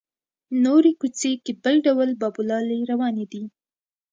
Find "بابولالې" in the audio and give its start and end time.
2.21-2.79